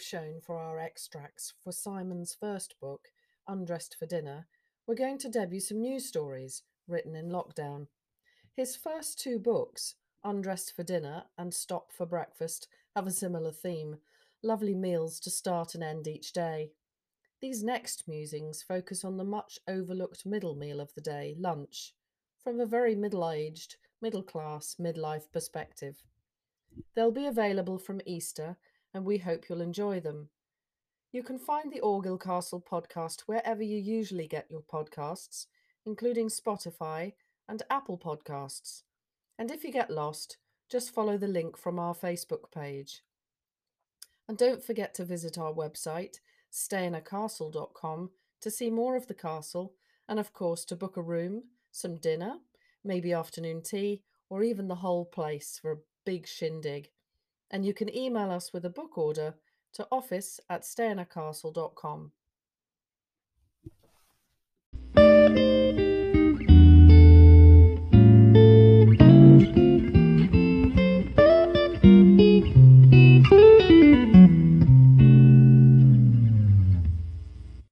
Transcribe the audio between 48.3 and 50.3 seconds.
to see more of the castle and,